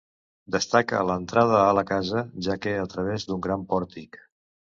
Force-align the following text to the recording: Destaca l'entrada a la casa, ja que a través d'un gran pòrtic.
Destaca 0.53 1.01
l'entrada 1.09 1.59
a 1.65 1.75
la 1.79 1.83
casa, 1.91 2.23
ja 2.47 2.57
que 2.63 2.73
a 2.85 2.87
través 2.95 3.27
d'un 3.29 3.45
gran 3.47 3.67
pòrtic. 3.75 4.19